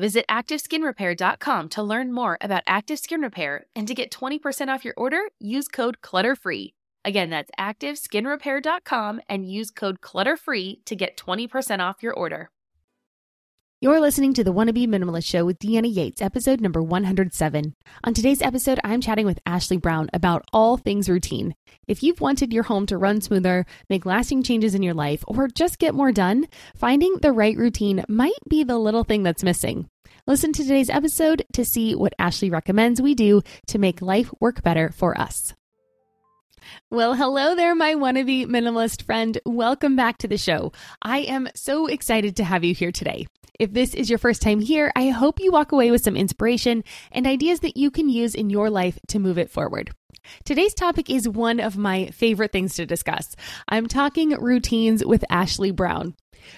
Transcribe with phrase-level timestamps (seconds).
[0.00, 4.94] Visit ActiveSkinRepair.com to learn more about Active Skin Repair and to get 20% off your
[4.96, 6.72] order, use code CLUTTERFREE.
[7.04, 12.50] Again, that's ActiveSkinRepair.com and use code CLUTTERFREE to get 20% off your order.
[13.82, 17.74] You're listening to the Wanna Minimalist Show with Deanna Yates, episode number 107.
[18.04, 21.54] On today's episode, I'm chatting with Ashley Brown about all things routine.
[21.88, 25.48] If you've wanted your home to run smoother, make lasting changes in your life, or
[25.48, 26.46] just get more done,
[26.76, 29.88] finding the right routine might be the little thing that's missing.
[30.26, 34.62] Listen to today's episode to see what Ashley recommends we do to make life work
[34.62, 35.54] better for us.
[36.90, 39.38] Well, hello there, my wannabe minimalist friend.
[39.44, 40.72] Welcome back to the show.
[41.02, 43.26] I am so excited to have you here today.
[43.58, 46.82] If this is your first time here, I hope you walk away with some inspiration
[47.12, 49.90] and ideas that you can use in your life to move it forward.
[50.44, 53.34] Today's topic is one of my favorite things to discuss.
[53.68, 56.14] I'm talking routines with Ashley Brown.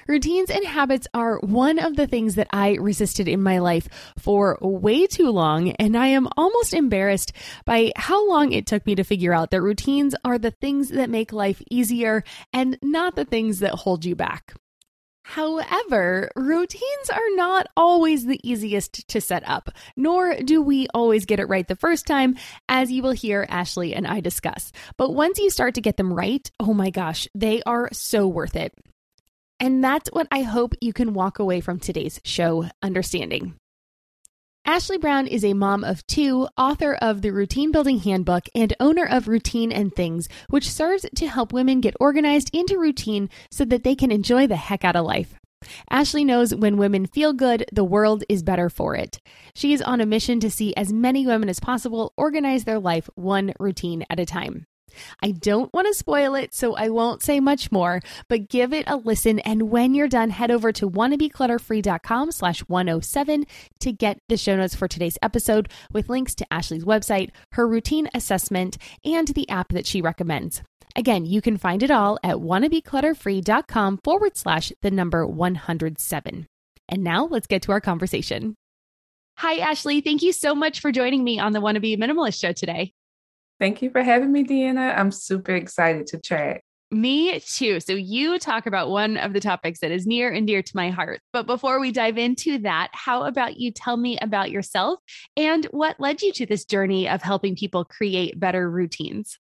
[0.07, 3.89] Routines and habits are one of the things that I resisted in my life
[4.19, 7.33] for way too long, and I am almost embarrassed
[7.65, 11.11] by how long it took me to figure out that routines are the things that
[11.11, 14.55] make life easier and not the things that hold you back.
[15.25, 21.41] However, routines are not always the easiest to set up, nor do we always get
[21.41, 22.37] it right the first time,
[22.69, 24.73] as you will hear Ashley and I discuss.
[24.97, 28.57] But once you start to get them right, oh my gosh, they are so worth
[28.57, 28.75] it.
[29.63, 33.55] And that's what I hope you can walk away from today's show understanding.
[34.65, 39.07] Ashley Brown is a mom of two, author of the Routine Building Handbook, and owner
[39.07, 43.85] of Routine and Things, which serves to help women get organized into routine so that
[43.85, 45.37] they can enjoy the heck out of life.
[45.89, 49.21] Ashley knows when women feel good, the world is better for it.
[49.55, 53.09] She is on a mission to see as many women as possible organize their life
[53.15, 54.67] one routine at a time.
[55.23, 58.85] I don't want to spoil it, so I won't say much more, but give it
[58.87, 59.39] a listen.
[59.41, 63.47] And when you're done, head over to wannabeclutterfree.com slash 107
[63.81, 68.09] to get the show notes for today's episode with links to Ashley's website, her routine
[68.15, 70.63] assessment, and the app that she recommends.
[70.95, 76.47] Again, you can find it all at wannabeclutterfree.com forward slash the number 107.
[76.89, 78.55] And now let's get to our conversation.
[79.39, 80.03] Hi, Ashley.
[80.03, 82.93] Thank you so much for joining me on the Wanna Be Minimalist show today.
[83.63, 84.99] Thank you for having me, Deanna.
[84.99, 86.63] I'm super excited to chat.
[86.91, 87.79] Me too.
[87.79, 90.91] So, you talk about one of the topics that is near and dear to my
[90.91, 91.21] heart.
[91.33, 94.99] But before we dive into that, how about you tell me about yourself
[95.37, 99.39] and what led you to this journey of helping people create better routines?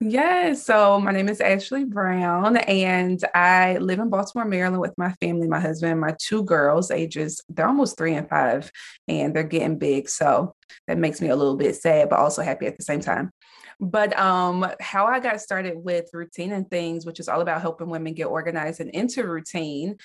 [0.00, 0.64] Yes.
[0.64, 5.48] So my name is Ashley Brown, and I live in Baltimore, Maryland with my family,
[5.48, 8.70] my husband, my two girls, ages, they're almost three and five,
[9.08, 10.08] and they're getting big.
[10.08, 10.54] So
[10.86, 13.32] that makes me a little bit sad, but also happy at the same time.
[13.80, 17.90] But um, how I got started with routine and things, which is all about helping
[17.90, 19.96] women get organized and into routine,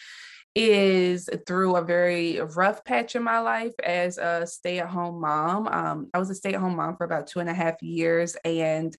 [0.56, 5.68] is through a very rough patch in my life as a stay at home mom.
[5.68, 8.36] Um, I was a stay at home mom for about two and a half years.
[8.46, 8.96] And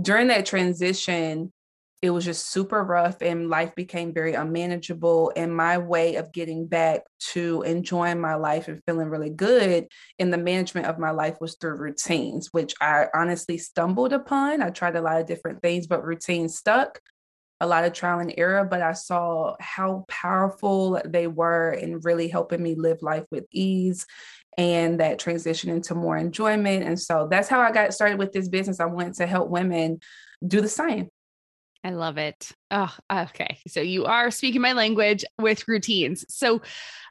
[0.00, 1.52] during that transition,
[2.00, 5.32] it was just super rough and life became very unmanageable.
[5.34, 7.02] And my way of getting back
[7.32, 9.88] to enjoying my life and feeling really good
[10.18, 14.62] in the management of my life was through routines, which I honestly stumbled upon.
[14.62, 17.00] I tried a lot of different things, but routines stuck.
[17.60, 22.28] A lot of trial and error, but I saw how powerful they were in really
[22.28, 24.06] helping me live life with ease
[24.56, 26.84] and that transition into more enjoyment.
[26.84, 28.80] And so that's how I got started with this business.
[28.80, 30.00] I wanted to help women
[30.46, 31.08] do the same.
[31.84, 32.52] I love it.
[32.70, 33.58] Oh, okay.
[33.68, 36.24] So you are speaking my language with routines.
[36.28, 36.60] So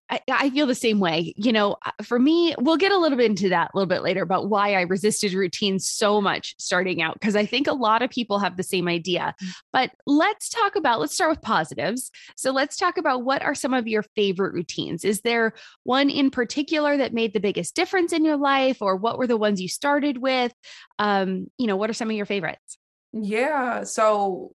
[0.10, 1.34] I, I, feel the same way.
[1.36, 4.04] You know, uh, for me, we'll get a little bit into that a little bit
[4.04, 8.02] later about why I resisted routines so much starting out, because I think a lot
[8.02, 9.36] of people have the same idea.
[9.44, 9.48] Mm.
[9.74, 12.10] But let's talk about, let's start with positives.
[12.36, 15.04] So let's talk about what are some of your favorite routines?
[15.04, 19.18] Is there one in particular that made the biggest difference in your life, or what
[19.18, 20.54] were the ones you started with?
[21.00, 22.78] Um, you know, what are some of your favorites?
[23.14, 23.84] Yeah.
[23.84, 24.54] So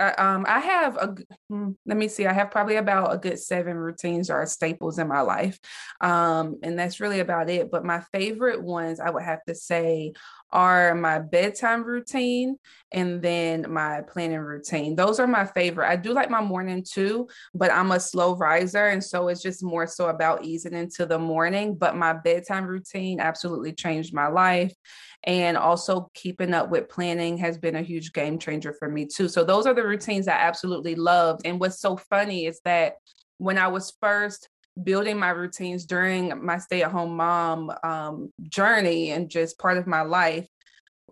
[0.00, 1.16] um, I have a,
[1.48, 5.08] hmm, let me see, I have probably about a good seven routines or staples in
[5.08, 5.58] my life.
[6.00, 7.70] Um, and that's really about it.
[7.70, 10.12] But my favorite ones, I would have to say,
[10.50, 12.56] are my bedtime routine
[12.92, 14.96] and then my planning routine.
[14.96, 15.88] Those are my favorite.
[15.88, 18.86] I do like my morning too, but I'm a slow riser.
[18.86, 21.74] And so it's just more so about easing into the morning.
[21.74, 24.72] But my bedtime routine absolutely changed my life.
[25.24, 29.28] And also keeping up with planning has been a huge game changer for me too.
[29.28, 31.42] So those are the routines I absolutely loved.
[31.44, 32.94] And what's so funny is that
[33.38, 34.48] when I was first
[34.82, 39.86] building my routines during my stay at home mom um, journey and just part of
[39.86, 40.46] my life,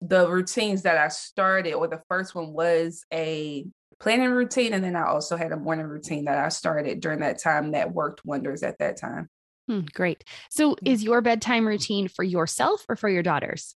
[0.01, 3.67] the routines that I started, or the first one was a
[3.99, 4.73] planning routine.
[4.73, 7.93] And then I also had a morning routine that I started during that time that
[7.93, 9.29] worked wonders at that time.
[9.69, 10.23] Hmm, great.
[10.51, 13.75] So, is your bedtime routine for yourself or for your daughters?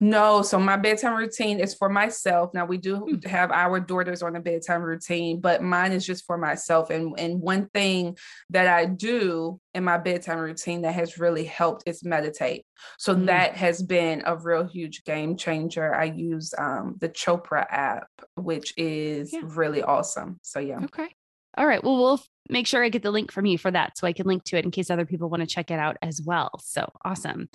[0.00, 2.52] No, so my bedtime routine is for myself.
[2.54, 3.28] Now we do hmm.
[3.28, 6.90] have our daughters on a bedtime routine, but mine is just for myself.
[6.90, 8.16] And and one thing
[8.50, 12.64] that I do in my bedtime routine that has really helped is meditate.
[12.98, 13.26] So mm.
[13.26, 15.94] that has been a real huge game changer.
[15.94, 19.40] I use um, the Chopra app, which is yeah.
[19.42, 20.38] really awesome.
[20.42, 20.80] So yeah.
[20.84, 21.08] Okay.
[21.56, 21.82] All right.
[21.82, 24.26] Well, we'll make sure I get the link from you for that so I can
[24.26, 26.60] link to it in case other people want to check it out as well.
[26.62, 27.48] So awesome.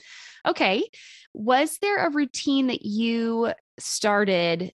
[0.47, 0.89] Okay.
[1.33, 4.71] Was there a routine that you started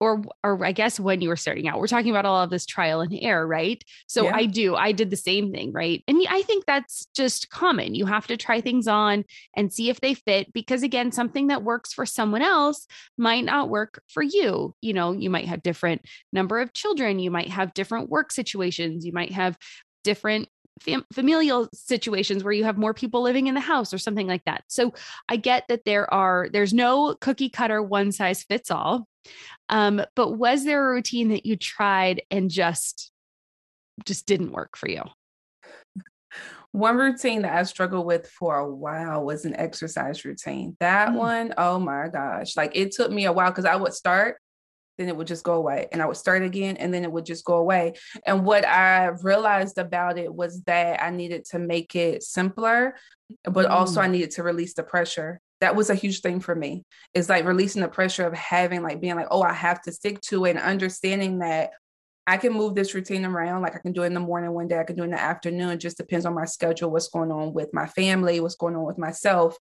[0.00, 1.78] or or I guess when you were starting out.
[1.78, 3.82] We're talking about all of this trial and error, right?
[4.06, 4.34] So yeah.
[4.34, 6.02] I do, I did the same thing, right?
[6.08, 7.94] And I think that's just common.
[7.94, 9.24] You have to try things on
[9.54, 12.86] and see if they fit because again, something that works for someone else
[13.18, 14.74] might not work for you.
[14.80, 16.02] You know, you might have different
[16.32, 19.58] number of children, you might have different work situations, you might have
[20.02, 20.48] different
[20.80, 24.44] fam- familial situations where you have more people living in the house or something like
[24.44, 24.64] that.
[24.68, 24.94] So
[25.28, 29.06] I get that there are there's no cookie cutter one size fits all.
[29.68, 33.12] Um, but was there a routine that you tried and just
[34.04, 35.02] just didn't work for you?
[36.72, 40.76] One routine that I struggled with for a while was an exercise routine.
[40.78, 41.16] That mm.
[41.16, 42.56] one, oh my gosh.
[42.56, 44.36] Like it took me a while because I would start
[45.00, 45.88] then it would just go away.
[45.90, 47.94] And I would start again and then it would just go away.
[48.26, 52.94] And what I realized about it was that I needed to make it simpler,
[53.44, 53.70] but mm.
[53.70, 55.40] also I needed to release the pressure.
[55.62, 56.84] That was a huge thing for me.
[57.14, 60.20] It's like releasing the pressure of having, like, being like, oh, I have to stick
[60.22, 61.70] to it and understanding that
[62.26, 63.62] I can move this routine around.
[63.62, 65.10] Like I can do it in the morning one day, I can do it in
[65.12, 65.70] the afternoon.
[65.70, 68.84] It just depends on my schedule, what's going on with my family, what's going on
[68.84, 69.56] with myself.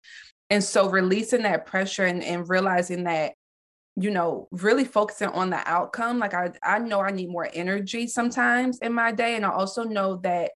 [0.49, 3.33] And so releasing that pressure and, and realizing that
[3.99, 6.19] you know, really focusing on the outcome.
[6.19, 9.35] Like I, I know I need more energy sometimes in my day.
[9.35, 10.51] And I also know that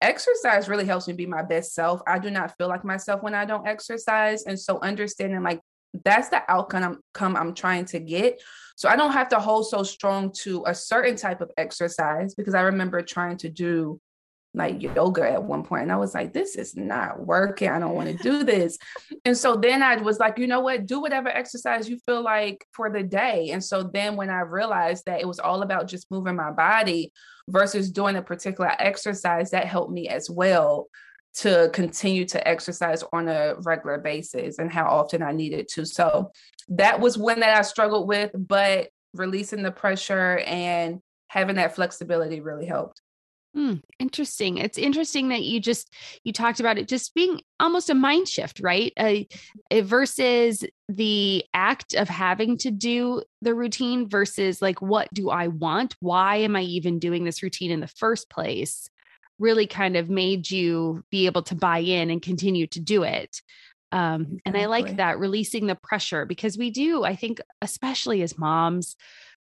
[0.00, 2.00] exercise really helps me be my best self.
[2.06, 4.44] I do not feel like myself when I don't exercise.
[4.44, 5.60] And so understanding like
[6.04, 8.40] that's the outcome I'm, come I'm trying to get.
[8.76, 12.54] So I don't have to hold so strong to a certain type of exercise because
[12.54, 14.00] I remember trying to do
[14.56, 17.68] like yoga at one point and i was like this is not working.
[17.68, 18.78] I don't want to do this.
[19.24, 20.86] And so then i was like you know what?
[20.86, 23.50] Do whatever exercise you feel like for the day.
[23.50, 27.12] And so then when i realized that it was all about just moving my body
[27.48, 30.88] versus doing a particular exercise that helped me as well
[31.34, 35.84] to continue to exercise on a regular basis and how often i needed to.
[35.84, 36.32] So
[36.68, 42.40] that was one that i struggled with but releasing the pressure and having that flexibility
[42.40, 43.00] really helped
[43.56, 44.58] Hmm, interesting.
[44.58, 45.90] It's interesting that you just
[46.24, 48.92] you talked about it just being almost a mind shift, right?
[48.98, 55.48] Uh, versus the act of having to do the routine versus like what do I
[55.48, 55.96] want?
[56.00, 58.90] Why am I even doing this routine in the first place?
[59.38, 63.40] Really kind of made you be able to buy in and continue to do it.
[63.90, 64.40] Um, exactly.
[64.44, 68.96] And I like that releasing the pressure because we do, I think, especially as moms,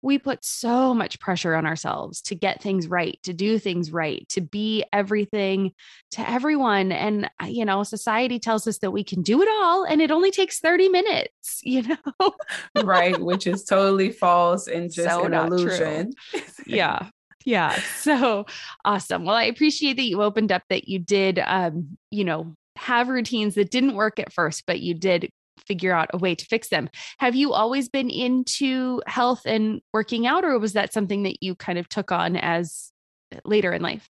[0.02, 4.26] we put so much pressure on ourselves to get things right, to do things right,
[4.30, 5.72] to be everything
[6.12, 6.92] to everyone.
[6.92, 10.10] And, uh, you know, society tells us that we can do it all and it
[10.10, 12.34] only takes 30 minutes, you know?
[12.82, 13.20] right.
[13.20, 16.12] Which is totally false and just so an illusion.
[16.66, 17.08] yeah.
[17.44, 17.72] Yeah.
[17.96, 18.46] So
[18.84, 19.24] awesome.
[19.24, 23.54] Well, I appreciate that you opened up that you did, um, you know, have routines
[23.54, 26.88] that didn't work at first, but you did figure out a way to fix them.
[27.18, 31.54] Have you always been into health and working out, or was that something that you
[31.54, 32.92] kind of took on as
[33.34, 34.08] uh, later in life?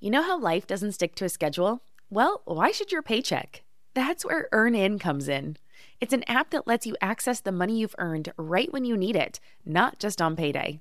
[0.00, 1.82] You know how life doesn't stick to a schedule?
[2.08, 3.62] Well, why should your paycheck?
[3.94, 5.56] That's where EarnIn comes in.
[6.00, 9.16] It's an app that lets you access the money you've earned right when you need
[9.16, 10.80] it, not just on payday.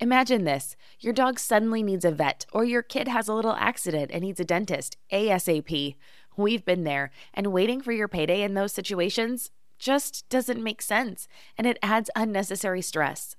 [0.00, 4.10] Imagine this your dog suddenly needs a vet, or your kid has a little accident
[4.12, 5.94] and needs a dentist ASAP.
[6.40, 11.28] We've been there, and waiting for your payday in those situations just doesn't make sense,
[11.58, 13.36] and it adds unnecessary stress.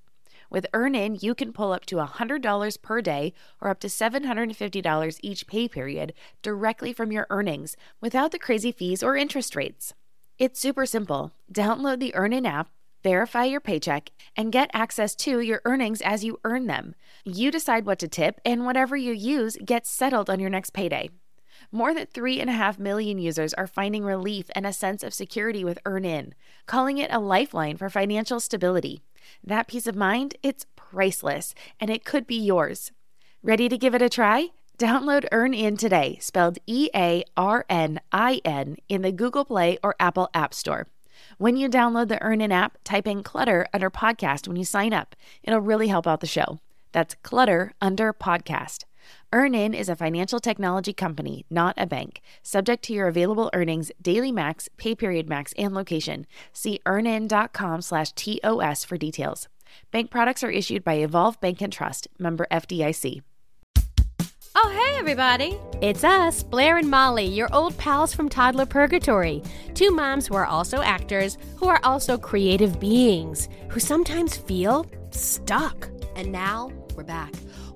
[0.52, 5.48] With EarnIn, you can pull up to $100 per day or up to $750 each
[5.48, 9.96] pay period directly from your earnings without the crazy fees or interest rates.
[10.38, 11.32] It's super simple.
[11.52, 12.70] Download the EarnIn app,
[13.02, 16.94] verify your paycheck, and get access to your earnings as you earn them.
[17.26, 21.10] You decide what to tip, and whatever you use gets settled on your next payday.
[21.72, 26.34] More than 3.5 million users are finding relief and a sense of security with EarnIn,
[26.66, 29.02] calling it a lifeline for financial stability.
[29.44, 32.92] That peace of mind, it's priceless, and it could be yours.
[33.44, 34.50] Ready to give it a try?
[34.78, 39.96] Download EarnIn today, spelled E A R N I N, in the Google Play or
[40.00, 40.88] Apple App Store.
[41.38, 45.16] When you download the EarnIn app, type in Clutter under podcast when you sign up.
[45.44, 46.60] It'll really help out the show.
[46.92, 48.86] That's Clutter under podcast.
[49.34, 52.22] EarnIn is a financial technology company, not a bank.
[52.44, 56.28] Subject to your available earnings, daily max, pay period max, and location.
[56.54, 59.48] See earnin.com slash TOS for details.
[59.92, 63.22] Bank products are issued by Evolve Bank and Trust, member FDIC.
[64.54, 65.58] Oh, hey, everybody.
[65.82, 69.42] It's us, Blair and Molly, your old pals from Toddler Purgatory.
[69.76, 75.90] Two moms who are also actors, who are also creative beings, who sometimes feel stuck.
[76.18, 77.34] And now we're back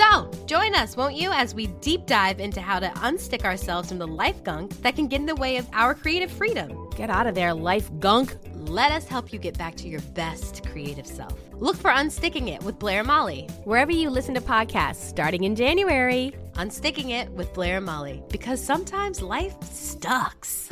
[0.00, 3.98] So, join us, won't you, as we deep dive into how to unstick ourselves from
[3.98, 6.88] the life gunk that can get in the way of our creative freedom.
[6.96, 8.34] Get out of there, life gunk.
[8.54, 11.38] Let us help you get back to your best creative self.
[11.52, 13.46] Look for Unsticking It with Blair Molly.
[13.64, 16.32] Wherever you listen to podcasts starting in January.
[16.54, 18.22] Unsticking It with Blair Molly.
[18.30, 20.70] Because sometimes life sucks.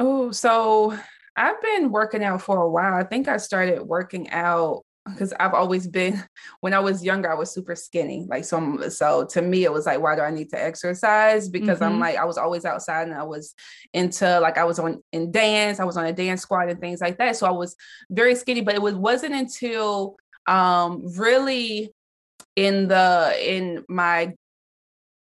[0.00, 0.98] Oh, so
[1.36, 2.94] I've been working out for a while.
[2.94, 6.22] I think I started working out because I've always been
[6.60, 8.26] when I was younger, I was super skinny.
[8.28, 11.48] Like so so to me it was like, why do I need to exercise?
[11.48, 11.94] Because mm-hmm.
[11.94, 13.54] I'm like, I was always outside and I was
[13.92, 17.00] into like I was on in dance, I was on a dance squad and things
[17.00, 17.36] like that.
[17.36, 17.76] So I was
[18.10, 20.16] very skinny, but it was wasn't until
[20.46, 21.92] um really
[22.56, 24.34] in the in my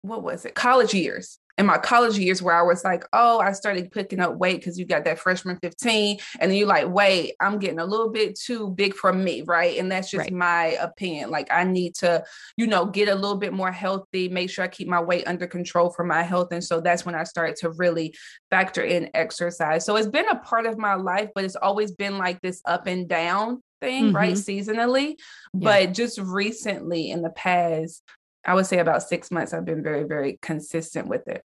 [0.02, 3.52] what was it college years in my college years where I was like, oh, I
[3.52, 6.20] started picking up weight because you got that freshman 15.
[6.40, 9.42] And then you're like, wait, I'm getting a little bit too big for me.
[9.42, 9.80] Right.
[9.80, 10.34] And that's just right.
[10.34, 11.32] my opinion.
[11.32, 12.24] Like, I need to,
[12.58, 15.48] you know, get a little bit more healthy, make sure I keep my weight under
[15.48, 16.50] control for my health.
[16.52, 18.16] And so that's when I started to really
[18.52, 19.84] factor in exercise.
[19.84, 22.86] So it's been a part of my life, but it's always been like this up
[22.86, 24.16] and down thing, mm-hmm.
[24.16, 24.34] right?
[24.34, 25.16] Seasonally.
[25.54, 25.86] Yeah.
[25.86, 28.04] But just recently in the past,
[28.48, 31.44] I would say about six months, I've been very, very consistent with it.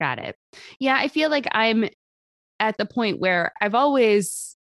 [0.00, 0.36] Got it.
[0.80, 1.84] Yeah, I feel like I'm
[2.58, 4.56] at the point where I've always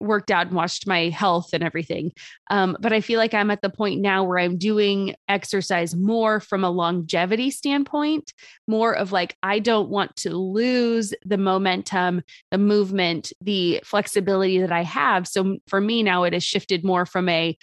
[0.00, 2.10] worked out and watched my health and everything.
[2.50, 6.40] Um, but I feel like I'm at the point now where I'm doing exercise more
[6.40, 8.32] from a longevity standpoint,
[8.66, 14.72] more of like, I don't want to lose the momentum, the movement, the flexibility that
[14.72, 15.28] I have.
[15.28, 17.56] So for me now, it has shifted more from a,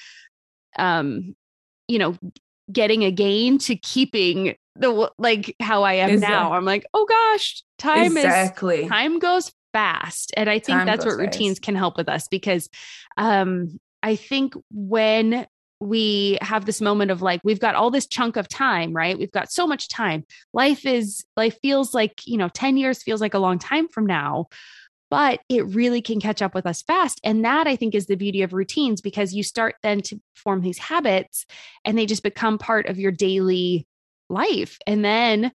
[0.77, 1.35] um,
[1.89, 2.15] you know,
[2.71, 6.35] getting a gain to keeping the like how I am exactly.
[6.35, 6.53] now.
[6.53, 8.83] I'm like, oh gosh, time exactly.
[8.83, 10.33] is time goes fast.
[10.37, 12.69] And I think time that's what routines can help with us because
[13.17, 15.47] um I think when
[15.81, 19.31] we have this moment of like we've got all this chunk of time right we've
[19.31, 23.33] got so much time life is life feels like you know 10 years feels like
[23.33, 24.47] a long time from now
[25.09, 27.19] but it really can catch up with us fast.
[27.23, 30.61] And that I think is the beauty of routines because you start then to form
[30.61, 31.45] these habits
[31.83, 33.87] and they just become part of your daily
[34.29, 34.77] life.
[34.85, 35.51] And then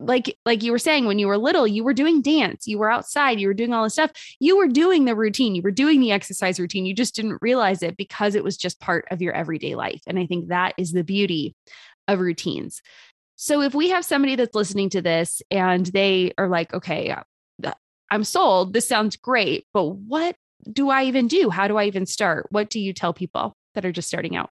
[0.00, 2.90] like like you were saying when you were little you were doing dance you were
[2.90, 5.98] outside you were doing all this stuff you were doing the routine you were doing
[5.98, 9.32] the exercise routine you just didn't realize it because it was just part of your
[9.32, 11.54] everyday life and i think that is the beauty
[12.06, 12.80] of routines
[13.34, 17.22] so if we have somebody that's listening to this and they are like okay uh,
[18.10, 20.36] i'm sold this sounds great but what
[20.70, 21.50] do i even do?
[21.50, 22.46] How do i even start?
[22.50, 24.50] What do you tell people that are just starting out?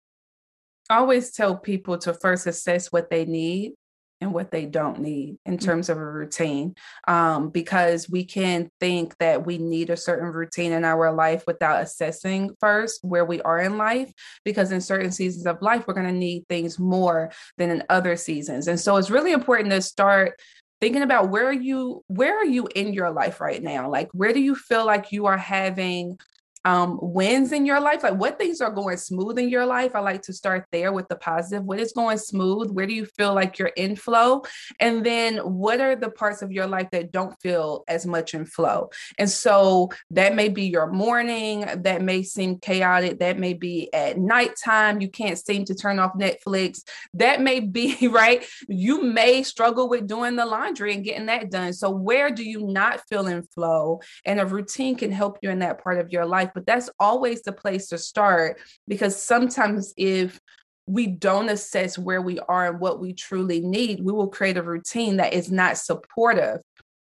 [0.89, 3.73] I always tell people to first assess what they need
[4.19, 5.61] and what they don't need in mm.
[5.61, 6.73] terms of a routine
[7.07, 11.83] um, because we can think that we need a certain routine in our life without
[11.83, 14.11] assessing first where we are in life
[14.43, 18.15] because in certain seasons of life we're going to need things more than in other
[18.15, 20.39] seasons and so it's really important to start
[20.79, 23.89] thinking about where are you where are you in your life right now?
[23.89, 26.19] Like where do you feel like you are having
[26.65, 28.03] um, wins in your life?
[28.03, 29.95] Like what things are going smooth in your life?
[29.95, 31.63] I like to start there with the positive.
[31.63, 32.71] What is going smooth?
[32.71, 34.43] Where do you feel like you're in flow?
[34.79, 38.45] And then what are the parts of your life that don't feel as much in
[38.45, 38.89] flow?
[39.17, 44.17] And so that may be your morning, that may seem chaotic, that may be at
[44.17, 45.01] nighttime.
[45.01, 46.81] You can't seem to turn off Netflix.
[47.13, 48.45] That may be, right?
[48.67, 51.73] You may struggle with doing the laundry and getting that done.
[51.73, 54.01] So where do you not feel in flow?
[54.25, 57.41] And a routine can help you in that part of your life but that's always
[57.43, 60.39] the place to start because sometimes if
[60.87, 64.63] we don't assess where we are and what we truly need, we will create a
[64.63, 66.61] routine that is not supportive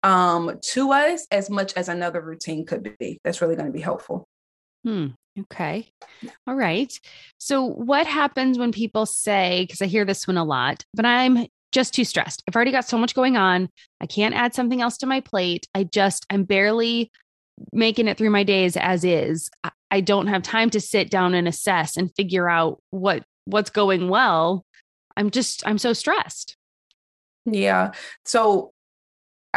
[0.04, 3.20] um, to us as much as another routine could be.
[3.24, 4.26] That's really going to be helpful.
[4.86, 5.08] Hmm.
[5.40, 5.88] Okay.
[6.48, 6.92] All right.
[7.38, 11.46] So, what happens when people say, because I hear this one a lot, but I'm
[11.72, 12.42] just too stressed.
[12.48, 13.70] I've already got so much going on.
[14.02, 15.68] I can't add something else to my plate.
[15.76, 17.12] I just, I'm barely
[17.72, 19.50] making it through my days as is.
[19.90, 24.10] I don't have time to sit down and assess and figure out what what's going
[24.10, 24.66] well.
[25.16, 26.58] I'm just i'm so stressed.
[27.46, 27.92] Yeah.
[28.26, 28.74] So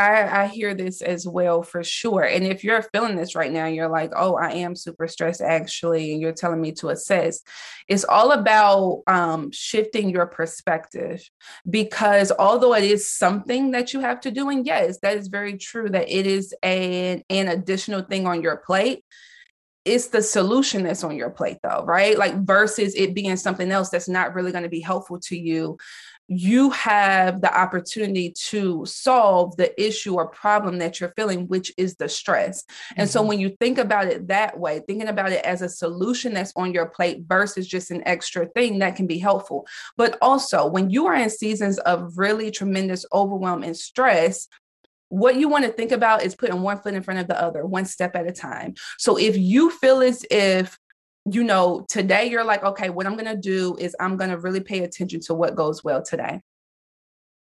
[0.00, 2.23] I, I hear this as well for sure.
[2.23, 6.12] And if you're feeling this right now, you're like, oh, I am super stressed actually,
[6.12, 7.40] and you're telling me to assess.
[7.88, 11.22] It's all about um, shifting your perspective
[11.68, 15.59] because although it is something that you have to do, and yes, that is very
[15.59, 19.05] true that it is a, an additional thing on your plate
[19.87, 23.88] it's the solution that's on your plate though right like versus it being something else
[23.88, 25.79] that's not really going to be helpful to you
[26.33, 31.97] you have the opportunity to solve the issue or problem that you're feeling, which is
[31.97, 32.62] the stress.
[32.97, 33.12] And mm-hmm.
[33.12, 36.53] so when you think about it that way, thinking about it as a solution that's
[36.55, 39.66] on your plate versus just an extra thing that can be helpful.
[39.97, 44.47] But also, when you are in seasons of really tremendous overwhelm and stress,
[45.09, 47.66] what you want to think about is putting one foot in front of the other,
[47.66, 48.75] one step at a time.
[48.99, 50.79] So if you feel as if
[51.33, 54.38] you know, today you're like, okay, what I'm going to do is I'm going to
[54.38, 56.40] really pay attention to what goes well today.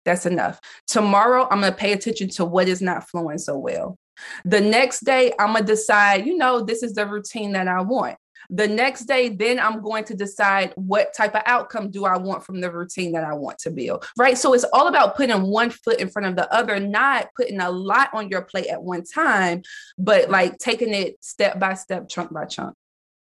[0.06, 0.60] That's enough.
[0.88, 3.98] Tomorrow, I'm going to pay attention to what is not flowing so well.
[4.46, 7.82] The next day, I'm going to decide, you know, this is the routine that I
[7.82, 8.18] want.
[8.50, 12.46] The next day, then I'm going to decide what type of outcome do I want
[12.46, 14.06] from the routine that I want to build.
[14.18, 14.38] Right.
[14.38, 17.70] So it's all about putting one foot in front of the other, not putting a
[17.70, 19.64] lot on your plate at one time,
[19.98, 22.76] but like taking it step by step, chunk by chunk.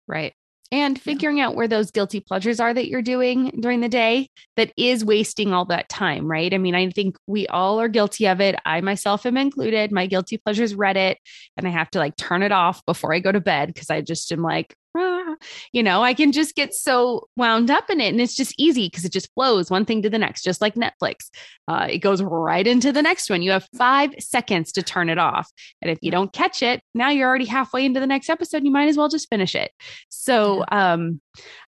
[0.06, 0.34] Right
[0.72, 4.72] and figuring out where those guilty pleasures are that you're doing during the day that
[4.76, 6.52] is wasting all that time, right?
[6.52, 8.56] I mean, I think we all are guilty of it.
[8.64, 9.92] I myself am included.
[9.92, 11.16] My guilty pleasures Reddit,
[11.56, 14.00] and I have to like turn it off before I go to bed because I
[14.00, 14.74] just am like,
[15.72, 18.08] you know, I can just get so wound up in it.
[18.08, 20.74] And it's just easy because it just flows one thing to the next, just like
[20.74, 21.30] Netflix.
[21.68, 23.42] Uh, it goes right into the next one.
[23.42, 25.50] You have five seconds to turn it off.
[25.82, 28.64] And if you don't catch it, now you're already halfway into the next episode.
[28.64, 29.72] You might as well just finish it.
[30.08, 31.20] So um,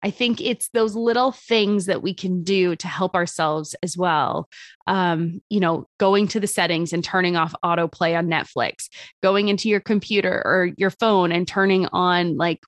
[0.03, 4.47] I think it's those little things that we can do to help ourselves as well.
[4.87, 8.89] Um, you know, going to the settings and turning off autoplay on Netflix,
[9.21, 12.59] going into your computer or your phone and turning on like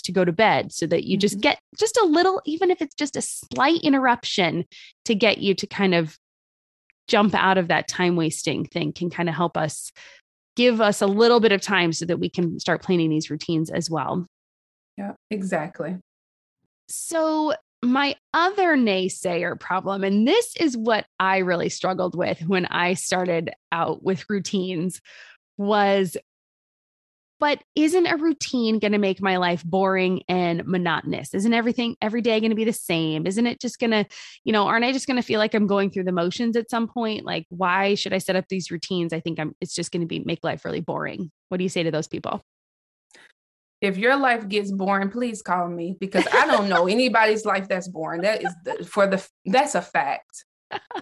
[0.00, 1.42] to go to bed so that you just mm-hmm.
[1.42, 4.64] get just a little, even if it's just a slight interruption
[5.04, 6.16] to get you to kind of
[7.08, 9.92] jump out of that time wasting thing can kind of help us
[10.56, 13.70] give us a little bit of time so that we can start planning these routines
[13.70, 14.26] as well.
[14.96, 15.96] Yeah, exactly.
[16.88, 22.94] So, my other naysayer problem, and this is what I really struggled with when I
[22.94, 25.00] started out with routines,
[25.56, 26.16] was
[27.42, 31.34] but isn't a routine going to make my life boring and monotonous?
[31.34, 33.26] Isn't everything every day going to be the same?
[33.26, 34.06] Isn't it just going to,
[34.44, 36.70] you know, aren't I just going to feel like I'm going through the motions at
[36.70, 37.24] some point?
[37.24, 39.12] Like, why should I set up these routines?
[39.12, 41.32] I think I'm, it's just going to be make life really boring.
[41.48, 42.44] What do you say to those people?
[43.80, 47.88] if your life gets boring, please call me because I don't know anybody's life that's
[47.88, 48.20] boring.
[48.20, 50.44] That is the, for the that's a fact.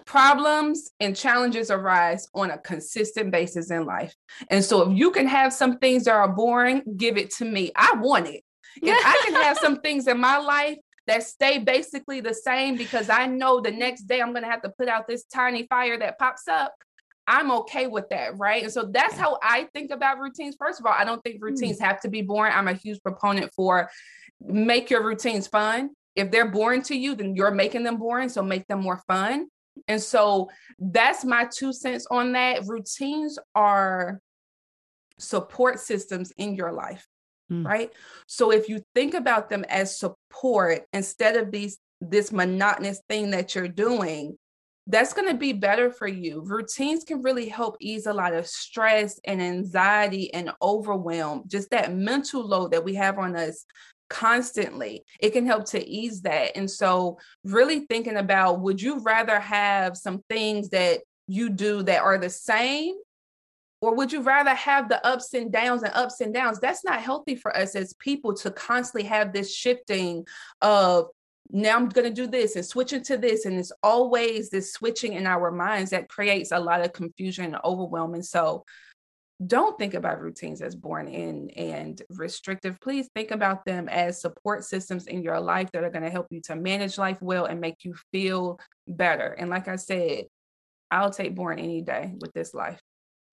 [0.05, 4.15] Problems and challenges arise on a consistent basis in life.
[4.49, 7.71] And so if you can have some things that are boring, give it to me.
[7.75, 8.43] I want it.
[8.81, 13.09] If I can have some things in my life that stay basically the same because
[13.09, 15.97] I know the next day I'm going to have to put out this tiny fire
[15.97, 16.73] that pops up,
[17.27, 18.63] I'm okay with that, right?
[18.63, 20.55] And so that's how I think about routines.
[20.57, 21.45] First of all, I don't think hmm.
[21.45, 22.53] routines have to be boring.
[22.53, 23.89] I'm a huge proponent for
[24.41, 25.91] make your routines fun.
[26.15, 29.47] If they're boring to you, then you're making them boring, so make them more fun.
[29.87, 32.67] And so that's my two cents on that.
[32.67, 34.19] Routines are
[35.17, 37.05] support systems in your life,
[37.51, 37.65] mm.
[37.65, 37.91] right?
[38.27, 43.53] So if you think about them as support instead of these this monotonous thing that
[43.53, 44.35] you're doing,
[44.87, 46.41] that's going to be better for you.
[46.43, 51.93] Routines can really help ease a lot of stress and anxiety and overwhelm, just that
[51.93, 53.65] mental load that we have on us
[54.11, 55.05] constantly.
[55.19, 56.57] It can help to ease that.
[56.57, 62.01] And so, really thinking about would you rather have some things that you do that
[62.01, 62.95] are the same?
[63.79, 66.59] Or would you rather have the ups and downs and ups and downs?
[66.59, 70.27] That's not healthy for us as people to constantly have this shifting
[70.61, 71.07] of
[71.53, 73.45] now I'm going to do this and switch into this.
[73.45, 77.57] And it's always this switching in our minds that creates a lot of confusion and
[77.63, 78.13] overwhelm.
[78.13, 78.65] And so
[79.45, 82.79] don't think about routines as born in and restrictive.
[82.81, 86.27] Please think about them as support systems in your life that are going to help
[86.29, 89.35] you to manage life well and make you feel better.
[89.37, 90.25] And like I said,
[90.91, 92.79] I'll take born any day with this life.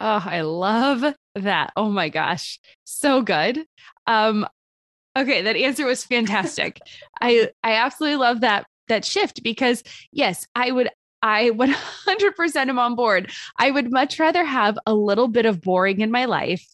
[0.00, 1.72] Oh, I love that.
[1.76, 2.60] Oh my gosh.
[2.84, 3.64] So good.
[4.06, 4.46] Um
[5.18, 6.80] okay, that answer was fantastic.
[7.20, 10.88] I I absolutely love that that shift because yes, I would
[11.22, 13.30] I 100% am on board.
[13.58, 16.66] I would much rather have a little bit of boring in my life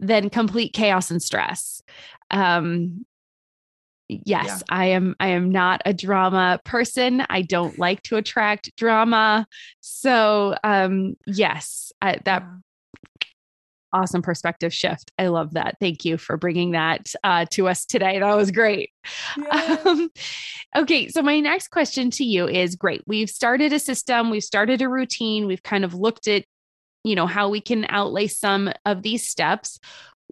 [0.00, 1.82] than complete chaos and stress.
[2.30, 3.04] Um,
[4.08, 4.58] yes, yeah.
[4.68, 7.24] I am I am not a drama person.
[7.28, 9.46] I don't like to attract drama.
[9.80, 12.44] So, um, yes, I, that
[13.92, 15.10] awesome perspective shift.
[15.18, 15.76] I love that.
[15.80, 18.18] Thank you for bringing that uh, to us today.
[18.18, 18.90] That was great.
[19.36, 19.86] Yes.
[19.86, 20.10] Um,
[20.76, 23.02] okay, so my next question to you is great.
[23.06, 26.44] We've started a system, we've started a routine, we've kind of looked at,
[27.04, 29.78] you know, how we can outlay some of these steps.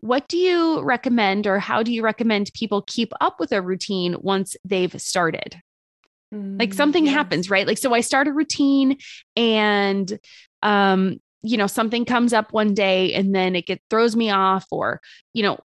[0.00, 4.16] What do you recommend, or how do you recommend people keep up with a routine
[4.20, 5.60] once they've started?
[6.32, 7.14] like mm, something yes.
[7.14, 7.66] happens, right?
[7.66, 8.98] Like, so I start a routine
[9.36, 10.18] and
[10.62, 14.66] um you know something comes up one day and then it get throws me off
[14.70, 15.00] or
[15.32, 15.58] you know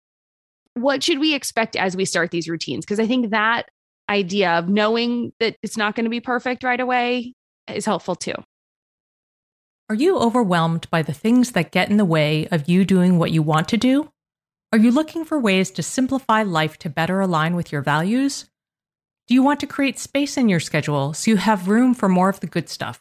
[0.75, 2.85] what should we expect as we start these routines?
[2.85, 3.69] Because i think that
[4.09, 7.33] idea of knowing that it's not going to be perfect right away
[7.73, 8.35] is helpful too.
[9.89, 13.31] Are you overwhelmed by the things that get in the way of you doing what
[13.31, 14.11] you want to do?
[14.73, 18.47] Are you looking for ways to simplify life to better align with your values?
[19.27, 22.29] Do you want to create space in your schedule so you have room for more
[22.29, 23.01] of the good stuff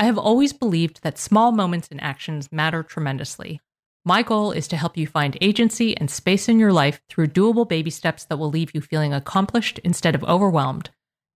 [0.00, 3.60] I have always believed that small moments and actions matter tremendously.
[4.04, 7.68] My goal is to help you find agency and space in your life through doable
[7.68, 10.90] baby steps that will leave you feeling accomplished instead of overwhelmed.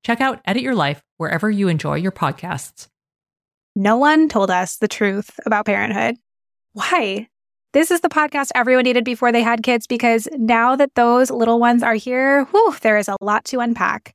[0.07, 2.87] Check out Edit Your Life wherever you enjoy your podcasts.
[3.75, 6.17] No one told us the truth about parenthood.
[6.73, 7.29] Why?
[7.73, 11.59] This is the podcast everyone needed before they had kids because now that those little
[11.59, 14.15] ones are here, whew, there is a lot to unpack.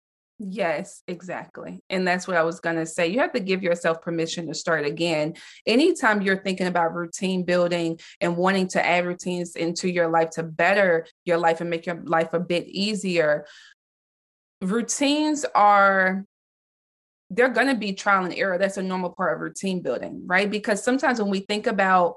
[0.43, 1.83] Yes, exactly.
[1.91, 3.07] And that's what I was going to say.
[3.07, 5.35] You have to give yourself permission to start again.
[5.67, 10.43] Anytime you're thinking about routine building and wanting to add routines into your life to
[10.43, 13.45] better your life and make your life a bit easier,
[14.61, 16.25] routines are
[17.29, 18.57] they're going to be trial and error.
[18.57, 20.49] That's a normal part of routine building, right?
[20.49, 22.15] Because sometimes when we think about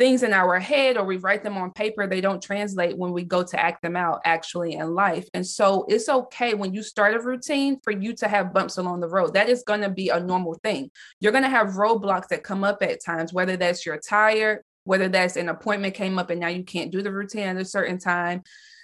[0.00, 3.22] things in our head or we write them on paper, they don't translate when we
[3.22, 5.28] go to act them out actually in life.
[5.34, 9.00] And so it's okay when you start a routine for you to have bumps along
[9.00, 9.34] the road.
[9.34, 10.90] That is going to be a normal thing.
[11.20, 15.10] You're going to have roadblocks that come up at times, whether that's you're tired, whether
[15.10, 17.98] that's an appointment came up and now you can't do the routine at a certain
[17.98, 18.42] time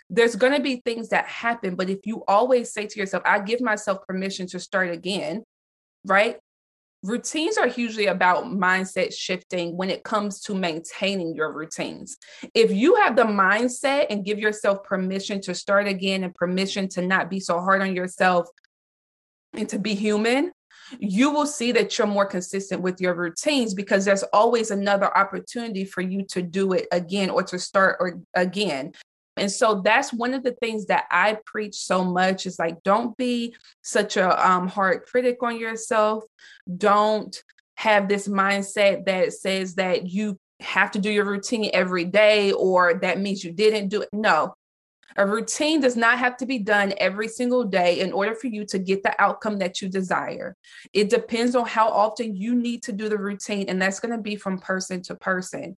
[0.08, 3.40] there's going to be things that happen but if you always say to yourself i
[3.40, 5.42] give myself permission to start again
[6.06, 6.36] right?
[7.06, 12.16] Routines are hugely about mindset shifting when it comes to maintaining your routines.
[12.52, 17.02] If you have the mindset and give yourself permission to start again and permission to
[17.02, 18.48] not be so hard on yourself
[19.52, 20.50] and to be human,
[20.98, 25.84] you will see that you're more consistent with your routines because there's always another opportunity
[25.84, 28.92] for you to do it again or to start or again.
[29.36, 33.16] And so that's one of the things that I preach so much is like, don't
[33.16, 36.24] be such a um, hard critic on yourself.
[36.76, 37.42] Don't
[37.76, 42.94] have this mindset that says that you have to do your routine every day or
[42.94, 44.08] that means you didn't do it.
[44.12, 44.54] No,
[45.18, 48.66] a routine does not have to be done every single day in order for you
[48.66, 50.56] to get the outcome that you desire.
[50.92, 54.22] It depends on how often you need to do the routine, and that's going to
[54.22, 55.76] be from person to person.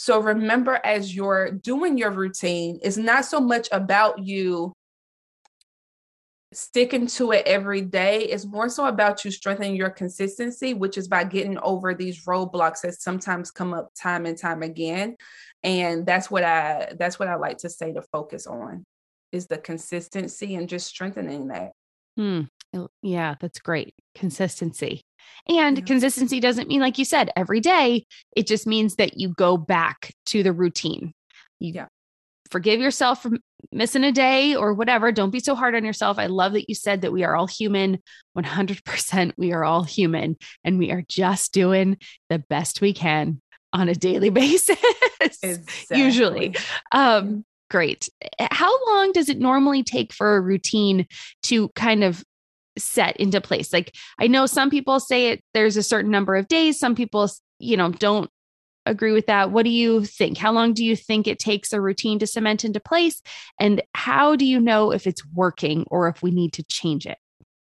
[0.00, 4.72] So remember, as you're doing your routine, it's not so much about you
[6.52, 8.20] sticking to it every day.
[8.20, 12.82] It's more so about you strengthening your consistency, which is by getting over these roadblocks
[12.82, 15.16] that sometimes come up time and time again.
[15.64, 18.84] And that's what I that's what I like to say to focus on
[19.32, 21.72] is the consistency and just strengthening that.
[22.16, 22.42] Hmm.
[23.02, 23.94] Yeah, that's great.
[24.14, 25.02] Consistency.
[25.48, 25.84] And yeah.
[25.84, 28.06] consistency doesn't mean, like you said, every day.
[28.36, 31.14] It just means that you go back to the routine.
[31.58, 31.86] You yeah.
[32.50, 33.30] forgive yourself for
[33.72, 35.10] missing a day or whatever.
[35.12, 36.18] Don't be so hard on yourself.
[36.18, 37.98] I love that you said that we are all human.
[38.36, 41.96] 100% we are all human and we are just doing
[42.28, 43.40] the best we can
[43.72, 44.78] on a daily basis,
[45.20, 45.98] exactly.
[45.98, 46.56] usually.
[46.92, 48.08] Um, great.
[48.50, 51.06] How long does it normally take for a routine
[51.44, 52.24] to kind of
[52.78, 53.72] set into place.
[53.72, 57.30] Like I know some people say it there's a certain number of days, some people,
[57.58, 58.30] you know, don't
[58.86, 59.50] agree with that.
[59.50, 60.38] What do you think?
[60.38, 63.22] How long do you think it takes a routine to cement into place
[63.60, 67.18] and how do you know if it's working or if we need to change it?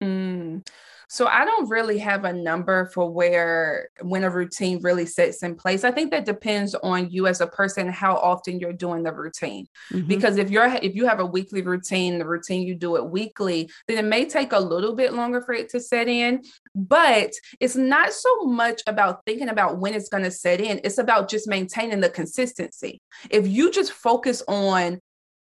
[0.02, 0.66] Mm.
[1.08, 5.54] So I don't really have a number for where when a routine really sets in
[5.54, 5.82] place.
[5.82, 9.66] I think that depends on you as a person how often you're doing the routine.
[9.90, 10.06] Mm-hmm.
[10.06, 13.70] Because if you're if you have a weekly routine, the routine you do it weekly,
[13.86, 16.42] then it may take a little bit longer for it to set in,
[16.74, 20.80] but it's not so much about thinking about when it's going to set in.
[20.84, 23.00] It's about just maintaining the consistency.
[23.30, 25.00] If you just focus on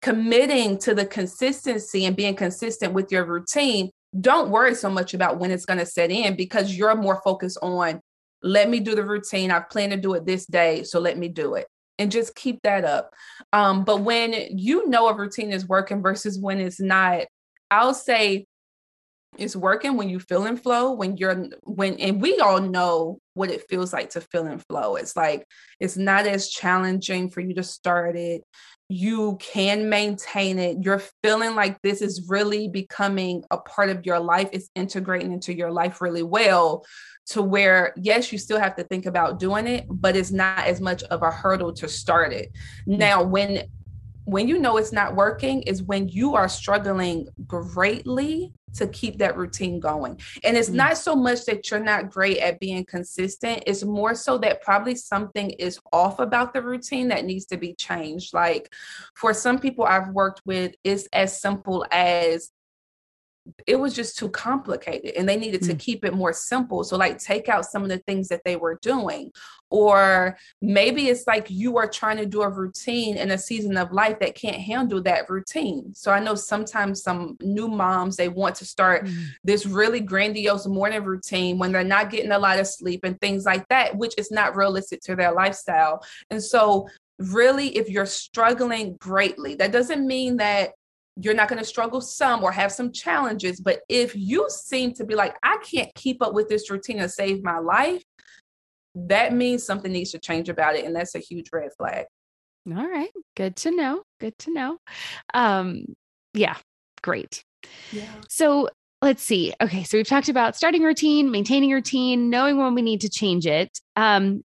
[0.02, 5.38] committing to the consistency and being consistent with your routine, don't worry so much about
[5.38, 8.00] when it's going to set in because you're more focused on
[8.42, 9.50] let me do the routine.
[9.50, 11.66] I've planned to do it this day, so let me do it.
[11.98, 13.12] And just keep that up.
[13.52, 17.26] Um, but when you know a routine is working versus when it's not,
[17.70, 18.46] I'll say
[19.36, 23.50] it's working when you feel in flow, when you're when and we all know what
[23.50, 24.96] it feels like to feel in flow.
[24.96, 25.44] It's like
[25.80, 28.42] it's not as challenging for you to start it
[28.88, 30.78] you can maintain it.
[30.80, 35.54] You're feeling like this is really becoming a part of your life, it's integrating into
[35.54, 36.84] your life really well
[37.26, 40.80] to where, yes, you still have to think about doing it, but it's not as
[40.80, 42.50] much of a hurdle to start it.
[42.88, 42.98] Mm.
[42.98, 43.64] Now, when
[44.28, 49.38] when you know it's not working is when you are struggling greatly to keep that
[49.38, 50.20] routine going.
[50.44, 50.76] And it's mm-hmm.
[50.76, 54.96] not so much that you're not great at being consistent, it's more so that probably
[54.96, 58.34] something is off about the routine that needs to be changed.
[58.34, 58.70] Like
[59.14, 62.50] for some people I've worked with, it's as simple as
[63.66, 65.78] it was just too complicated and they needed to mm.
[65.78, 66.84] keep it more simple.
[66.84, 69.32] So, like, take out some of the things that they were doing.
[69.70, 73.92] Or maybe it's like you are trying to do a routine in a season of
[73.92, 75.94] life that can't handle that routine.
[75.94, 79.26] So, I know sometimes some new moms, they want to start mm.
[79.44, 83.44] this really grandiose morning routine when they're not getting a lot of sleep and things
[83.44, 86.02] like that, which is not realistic to their lifestyle.
[86.30, 90.70] And so, really, if you're struggling greatly, that doesn't mean that
[91.20, 93.60] you're not going to struggle some or have some challenges.
[93.60, 97.08] But if you seem to be like, I can't keep up with this routine to
[97.08, 98.02] save my life,
[98.94, 100.84] that means something needs to change about it.
[100.84, 102.06] And that's a huge red flag.
[102.68, 103.10] All right.
[103.36, 104.02] Good to know.
[104.20, 104.78] Good to know.
[105.34, 105.84] Um,
[106.34, 106.56] yeah,
[107.02, 107.42] great.
[107.92, 108.10] Yeah.
[108.28, 108.68] So
[109.02, 109.52] let's see.
[109.60, 109.82] Okay.
[109.84, 113.80] So we've talked about starting routine, maintaining routine, knowing when we need to change it.
[113.96, 114.44] Um,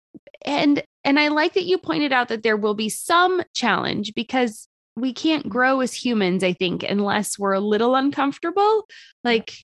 [0.46, 4.68] and and I like that you pointed out that there will be some challenge because
[4.96, 8.87] we can't grow as humans, I think, unless we're a little uncomfortable.
[9.22, 9.54] Like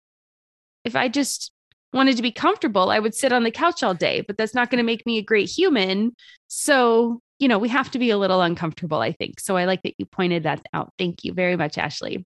[0.85, 1.53] if I just
[1.93, 4.71] wanted to be comfortable, I would sit on the couch all day, but that's not
[4.71, 6.15] going to make me a great human.
[6.49, 9.41] So, you know, we have to be a little uncomfortable, I think.
[9.41, 10.93] So I like that you pointed that out.
[10.99, 12.25] Thank you very much, Ashley.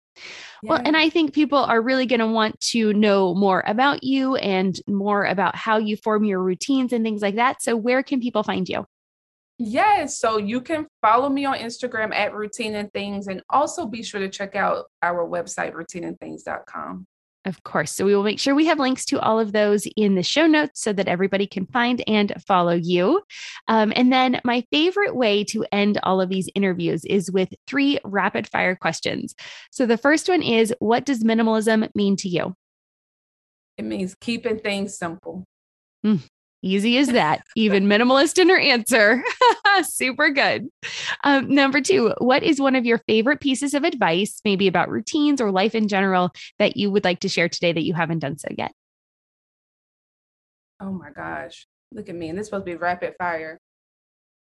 [0.63, 0.71] Yeah.
[0.71, 4.35] Well, and I think people are really going to want to know more about you
[4.35, 7.61] and more about how you form your routines and things like that.
[7.61, 8.85] So, where can people find you?
[9.63, 10.17] Yes.
[10.17, 14.19] So you can follow me on Instagram at routine and things and also be sure
[14.19, 17.06] to check out our website, routineandthings.com.
[17.45, 17.91] Of course.
[17.91, 20.47] So we will make sure we have links to all of those in the show
[20.47, 23.21] notes so that everybody can find and follow you.
[23.67, 28.00] Um, and then my favorite way to end all of these interviews is with three
[28.04, 29.36] rapid fire questions.
[29.69, 32.56] So the first one is What does minimalism mean to you?
[33.78, 35.45] It means keeping things simple.
[36.63, 37.43] Easy as that.
[37.56, 39.24] Even minimalist in her answer.
[39.84, 40.67] Super good.
[41.24, 45.41] Um, number two, what is one of your favorite pieces of advice, maybe about routines
[45.41, 48.38] or life in general, that you would like to share today that you haven't done
[48.38, 48.74] so yet?
[50.80, 51.65] Oh my gosh.
[51.91, 52.30] Look at me.
[52.30, 53.60] And this supposed to be rapid fire.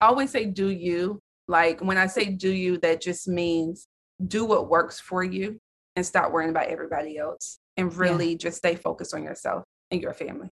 [0.01, 1.19] I always say, do you.
[1.47, 3.87] Like when I say do you, that just means
[4.25, 5.59] do what works for you
[5.95, 8.37] and stop worrying about everybody else and really yeah.
[8.37, 10.49] just stay focused on yourself and your family.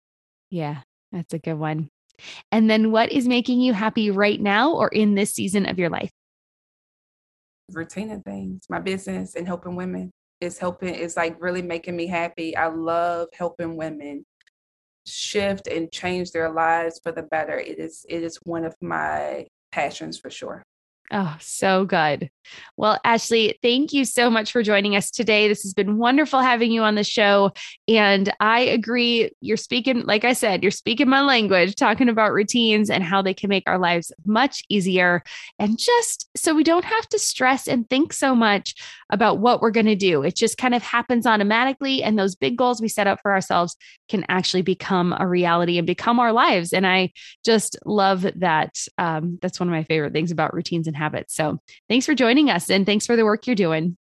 [0.49, 1.89] Yeah, that's a good one.
[2.51, 5.89] And then what is making you happy right now or in this season of your
[5.89, 6.11] life?
[7.75, 12.55] And things, my business and helping women is helping, it's like really making me happy.
[12.55, 14.25] I love helping women
[15.05, 17.59] shift and change their lives for the better.
[17.59, 20.63] It is it is one of my passions for sure.
[21.11, 22.29] Oh, so good.
[22.75, 25.47] Well, Ashley, thank you so much for joining us today.
[25.47, 27.51] This has been wonderful having you on the show.
[27.87, 29.31] And I agree.
[29.41, 33.33] You're speaking, like I said, you're speaking my language, talking about routines and how they
[33.33, 35.23] can make our lives much easier.
[35.59, 38.75] And just so we don't have to stress and think so much
[39.09, 40.23] about what we're going to do.
[40.23, 42.03] It just kind of happens automatically.
[42.03, 43.75] And those big goals we set up for ourselves
[44.09, 46.73] can actually become a reality and become our lives.
[46.73, 47.11] And I
[47.45, 48.77] just love that.
[48.97, 51.33] Um, that's one of my favorite things about routines and habits.
[51.33, 53.97] So thanks for joining us and thanks for the work you're doing.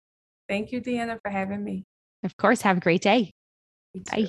[0.48, 1.84] Thank you, Deanna, for having me.
[2.24, 2.62] Of course.
[2.62, 3.32] Have a great day.
[3.94, 4.28] Bye.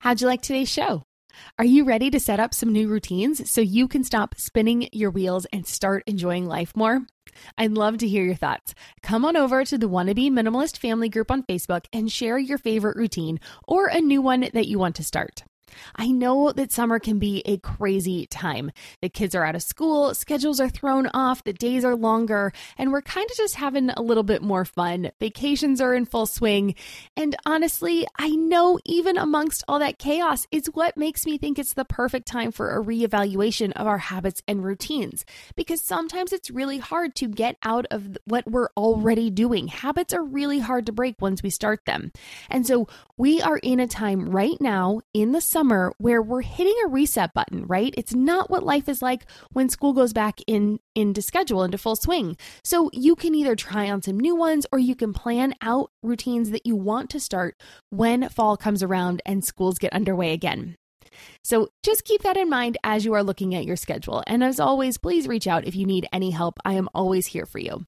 [0.00, 1.04] How'd you like today's show?
[1.58, 5.10] Are you ready to set up some new routines so you can stop spinning your
[5.10, 7.06] wheels and start enjoying life more?
[7.56, 8.74] I'd love to hear your thoughts.
[9.02, 12.96] Come on over to the Wannabe Minimalist Family Group on Facebook and share your favorite
[12.96, 15.44] routine or a new one that you want to start.
[15.96, 18.70] I know that summer can be a crazy time.
[19.02, 22.92] The kids are out of school, schedules are thrown off, the days are longer, and
[22.92, 25.10] we're kind of just having a little bit more fun.
[25.20, 26.74] Vacations are in full swing.
[27.16, 31.74] And honestly, I know even amongst all that chaos, it's what makes me think it's
[31.74, 35.24] the perfect time for a reevaluation of our habits and routines.
[35.56, 39.68] Because sometimes it's really hard to get out of what we're already doing.
[39.68, 42.12] Habits are really hard to break once we start them.
[42.48, 46.40] And so we are in a time right now in the summer summer where we're
[46.40, 47.92] hitting a reset button, right?
[47.94, 51.96] It's not what life is like when school goes back in into schedule into full
[51.96, 52.38] swing.
[52.64, 56.50] So you can either try on some new ones or you can plan out routines
[56.50, 60.76] that you want to start when fall comes around and schools get underway again.
[61.44, 64.24] So just keep that in mind as you are looking at your schedule.
[64.26, 66.58] And as always, please reach out if you need any help.
[66.64, 67.84] I am always here for you.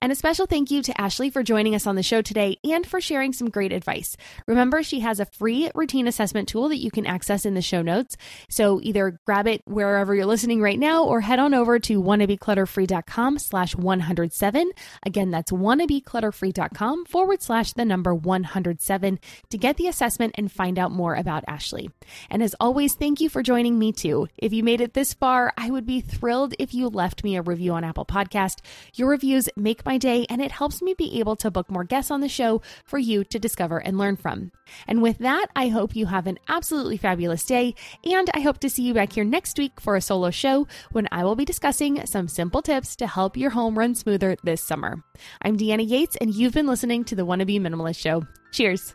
[0.00, 2.86] And a special thank you to Ashley for joining us on the show today and
[2.86, 4.16] for sharing some great advice.
[4.46, 7.82] Remember, she has a free routine assessment tool that you can access in the show
[7.82, 8.16] notes.
[8.48, 13.38] So either grab it wherever you're listening right now or head on over to wannabeclutterfree.com
[13.38, 14.70] slash 107.
[15.04, 19.18] Again, that's wannabeclutterfree.com forward slash the number 107
[19.50, 21.90] to get the assessment and find out more about Ashley.
[22.30, 24.28] And as always, thank you for joining me too.
[24.38, 27.42] If you made it this far, I would be thrilled if you left me a
[27.42, 28.60] review on Apple Podcast.
[28.94, 32.12] Your reviews make my day and it helps me be able to book more guests
[32.12, 34.52] on the show for you to discover and learn from.
[34.86, 37.74] And with that, I hope you have an absolutely fabulous day.
[38.04, 41.08] And I hope to see you back here next week for a solo show when
[41.10, 45.02] I will be discussing some simple tips to help your home run smoother this summer.
[45.42, 48.24] I'm Deanna Yates, and you've been listening to the Wannabe Minimalist Show.
[48.52, 48.94] Cheers.